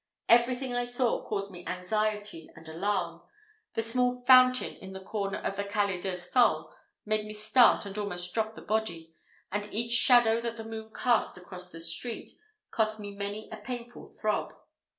Everything 0.27 0.73
I 0.73 0.85
saw 0.85 1.23
caused 1.23 1.51
me 1.51 1.63
anxiety 1.67 2.49
and 2.55 2.67
alarm; 2.67 3.21
the 3.75 3.83
small 3.83 4.25
fountain 4.25 4.75
at 4.83 4.93
the 4.93 4.99
corner 5.05 5.37
of 5.37 5.57
the 5.57 5.63
Calle 5.63 6.01
del 6.01 6.17
Sol 6.17 6.73
made 7.05 7.27
me 7.27 7.33
start 7.33 7.85
and 7.85 7.95
almost 7.99 8.33
drop 8.33 8.55
the 8.55 8.63
body; 8.63 9.13
and 9.51 9.71
each 9.71 9.91
shadow 9.91 10.41
that 10.41 10.57
the 10.57 10.63
moon 10.63 10.91
cast 10.91 11.37
across 11.37 11.69
the 11.71 11.79
street, 11.79 12.35
cost 12.71 12.99
me 12.99 13.13
many 13.13 13.47
a 13.51 13.57
painful 13.57 14.07
throb. 14.07 14.55